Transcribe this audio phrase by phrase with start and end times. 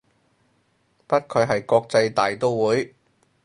[1.05, 2.95] 不愧係國際大刀會